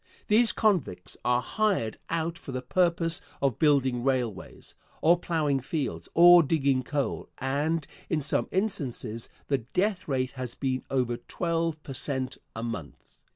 These 0.29 0.51
convicts 0.51 1.15
are 1.23 1.41
hired 1.41 1.99
out 2.09 2.35
for 2.35 2.51
the 2.51 2.63
purpose 2.63 3.21
of 3.39 3.59
building 3.59 4.03
railways, 4.03 4.73
or 4.99 5.19
plowing 5.19 5.59
fields, 5.59 6.09
or 6.15 6.41
digging 6.41 6.81
coal, 6.81 7.29
and 7.37 7.85
in 8.09 8.23
some 8.23 8.47
instances 8.51 9.29
the 9.47 9.59
death 9.59 10.07
rate 10.07 10.31
has 10.31 10.55
been 10.55 10.83
over 10.89 11.17
twelve 11.17 11.83
per 11.83 11.93
cent. 11.93 12.39
a 12.55 12.63
month. 12.63 13.11